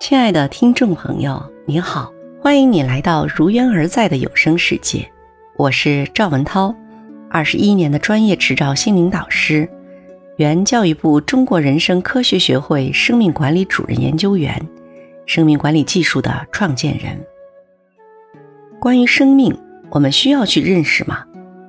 [0.00, 2.10] 亲爱的听众朋友，你好，
[2.40, 5.06] 欢迎你来到如约而在的有声世界。
[5.58, 6.74] 我是赵文涛，
[7.28, 9.68] 二十一年的专业持照心灵导师，
[10.38, 14.66] 原教育部中国人生科学学会生命管理主任研究员，
[15.26, 17.20] 生命管理技术的创建人。
[18.80, 19.54] 关于生命，
[19.90, 21.26] 我们需要去认识吗？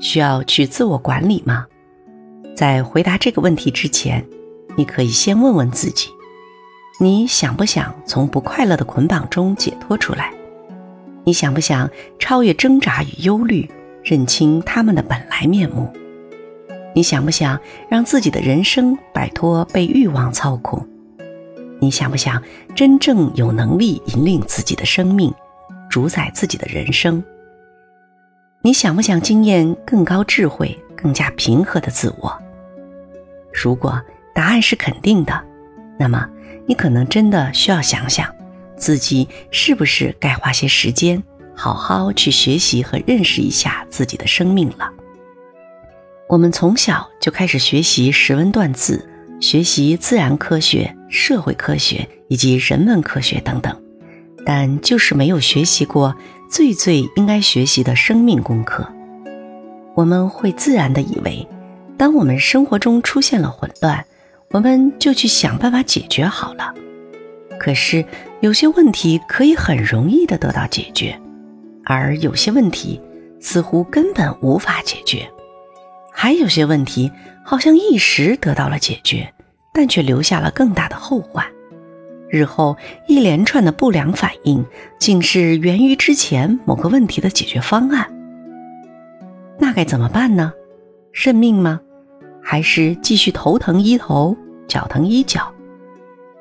[0.00, 1.66] 需要去自我管理吗？
[2.56, 4.26] 在回答这个问题之前，
[4.76, 6.08] 你可以先问问自己。
[7.00, 10.32] 你想不想从不快乐的捆绑中解脱出来？
[11.24, 11.90] 你想不想
[12.20, 13.68] 超越挣扎与忧虑，
[14.04, 15.92] 认清他们的本来面目？
[16.94, 20.86] 你想不想让自己的人生摆脱被欲望操控？
[21.80, 22.40] 你想不想
[22.76, 25.34] 真正有能力引领自己的生命，
[25.90, 27.22] 主宰自己的人生？
[28.62, 32.32] 你想不想经验更高智慧、更加平和的自我？
[33.52, 34.00] 如果
[34.32, 35.44] 答案是肯定的，
[35.98, 36.24] 那么。
[36.66, 38.34] 你可能真的需要想想，
[38.76, 41.22] 自己是不是该花些时间，
[41.54, 44.90] 好好去学习和认识一下自己的生命了。
[46.28, 49.06] 我们从小就开始学习识文断字，
[49.40, 53.82] 学习自然科学、社会科学以及人文科学等等，
[54.46, 56.16] 但就是没有学习过
[56.50, 58.90] 最最应该学习的生命功课。
[59.94, 61.46] 我们会自然的以为，
[61.98, 64.04] 当我们生活中出现了混乱。
[64.54, 66.72] 我们就去想办法解决好了。
[67.58, 68.04] 可是
[68.40, 71.20] 有些问题可以很容易的得到解决，
[71.84, 73.00] 而有些问题
[73.40, 75.28] 似乎根本无法解决。
[76.12, 77.10] 还有些问题
[77.44, 79.28] 好像一时得到了解决，
[79.72, 81.44] 但却留下了更大的后患。
[82.30, 82.76] 日后
[83.08, 84.64] 一连串的不良反应，
[85.00, 88.06] 竟是源于之前某个问题的解决方案。
[89.58, 90.52] 那该怎么办呢？
[91.12, 91.80] 认命吗？
[92.40, 94.36] 还是继续头疼医头？
[94.68, 95.52] 脚疼医脚。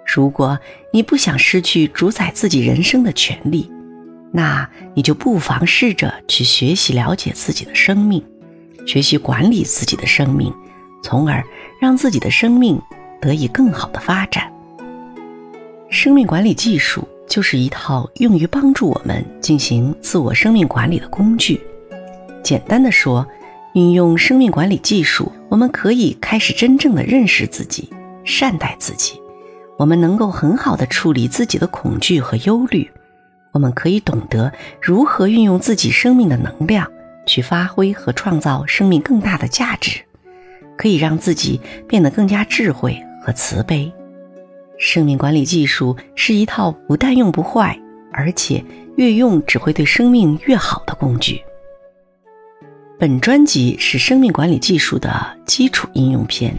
[0.05, 0.59] 如果
[0.91, 3.71] 你不想失去主宰自己人生的权利，
[4.31, 8.23] 那你就不妨试着去学习了解自己的生命，
[8.85, 10.53] 学习管理自己的生命，
[11.01, 11.43] 从而
[11.79, 12.81] 让自己的生命
[13.21, 14.51] 得以更好的发展。
[15.89, 21.61] 生命管理技术就是一套用于帮助我们进行自我生命管理的工具。
[22.43, 23.25] 简单的说，
[23.73, 27.87] 运用生命管理技术，我们可以开始真正的认识自己。
[28.23, 29.21] 善待自己，
[29.77, 32.89] 我们能够很好的处理自己的恐惧和忧虑。
[33.51, 34.51] 我们可以懂得
[34.81, 36.89] 如何运用自己生命的能量，
[37.25, 40.01] 去发挥和创造生命更大的价值，
[40.75, 43.91] 可以让自己变得更加智慧和慈悲。
[44.79, 47.79] 生命管理技术是一套不但用不坏，
[48.11, 48.63] 而且
[48.97, 51.41] 越用只会对生命越好的工具。
[52.99, 56.53] 本专辑是生命管理技术的基础应用篇。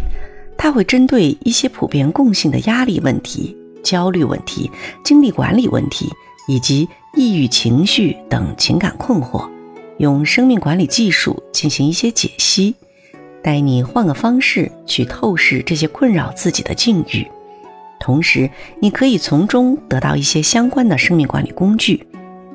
[0.64, 4.70] 它会针对一些普遍共性的压力问题、焦虑问题、
[5.04, 6.10] 精力管理问题
[6.48, 9.46] 以及抑郁情绪等情感困惑，
[9.98, 12.74] 用生命管理技术进行一些解析，
[13.42, 17.26] 带你换个方式去透视这些困扰自己的境遇。
[18.00, 18.48] 同时，
[18.80, 22.06] 你可以从中得到一些相关的生命管理工具，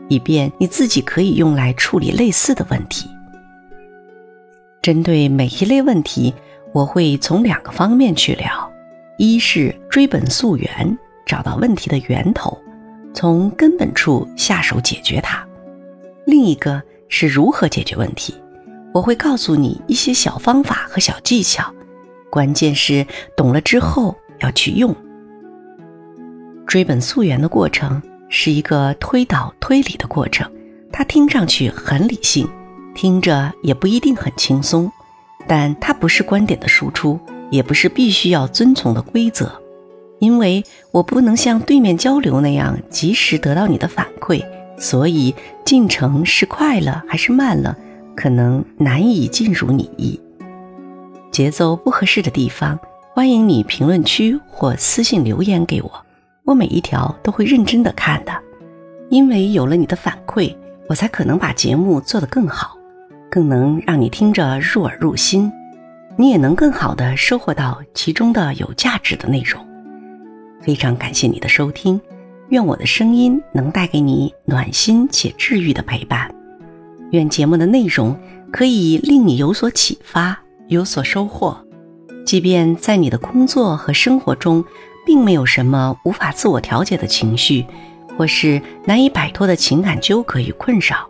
[0.08, 3.08] 以便你自己可以用来处理类似的问题。
[4.81, 6.34] 针对每一类问题。
[6.74, 8.72] 我会从两个方面去聊，
[9.18, 12.57] 一是追本溯源，找到问题的源头，
[13.13, 15.40] 从根本处下手解决它；
[16.25, 18.35] 另一个是如何解决问题。
[18.94, 21.74] 我会告诉你一些小方法和小技巧，
[22.30, 23.06] 关键是
[23.36, 24.96] 懂了之后要去用。
[26.68, 30.51] 追本溯源的过程是一个推导推理的过程，
[30.91, 32.47] 它听上去很理性，
[32.94, 34.91] 听着也不一定很轻松。
[35.50, 39.52] 但它不是观点的输出，也不是必须要遵从的规则，
[40.20, 44.46] 因为我不能像对面交流那样及时得到你的反馈，
[44.78, 45.34] 所以
[45.66, 47.76] 进程是快了还是慢了，
[48.16, 50.22] 可能难以尽如你意。
[51.32, 52.80] 节奏不合适的地方，
[53.16, 55.92] 欢迎你评论区或私信留言给我，
[56.46, 58.31] 我每一条都会认真的看的，
[59.10, 60.56] 因为有了你的反馈，
[60.88, 62.78] 我才可能把节目做得更好。
[63.30, 65.52] 更能让你听着入耳入心，
[66.18, 69.64] 你也能更好的收获到其中的有价值的内容。
[70.62, 72.00] 非常感谢你的收听，
[72.50, 76.30] 愿我的声音能带给你暖心且治愈的陪伴。
[77.12, 78.16] 愿节目的内容
[78.52, 80.38] 可以令你有所启发，
[80.68, 81.58] 有所收获。
[82.25, 84.64] 即便在你的工作和生活中，
[85.06, 87.66] 并没有什么无法自我调节的情绪，
[88.18, 91.10] 或是难以摆脱的情感纠葛与困扰。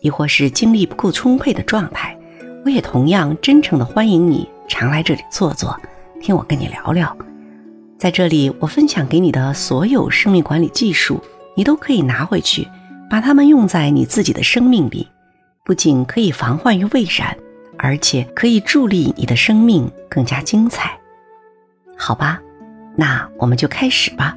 [0.00, 2.16] 亦或是精力不够充沛的状态，
[2.64, 5.78] 我也同样真诚的欢迎你常来这里坐坐，
[6.20, 7.16] 听我跟你聊聊。
[7.98, 11.22] 在这里，我分享给你的所有生命管理技术，
[11.54, 12.66] 你都可以拿回去，
[13.10, 15.06] 把它们用在你自己的生命里，
[15.64, 17.36] 不仅可以防患于未然，
[17.76, 20.98] 而且可以助力你的生命更加精彩。
[21.94, 22.40] 好吧，
[22.96, 24.36] 那我们就开始吧。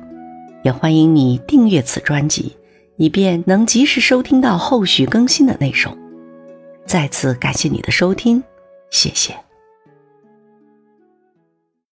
[0.63, 2.55] 也欢迎你订阅此专辑，
[2.97, 5.97] 以便能及时收听到后续更新的内容。
[6.85, 8.43] 再次感谢你的收听，
[8.89, 9.42] 谢谢。